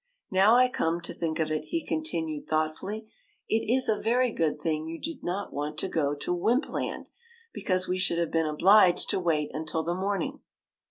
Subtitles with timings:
[0.31, 3.07] ''Now I come to think of it," he continued thoughtfully,"
[3.51, 7.11] it is a very good thing you did not want to go to Wympland,
[7.53, 10.39] because we should have been obliged to wait until the morning.'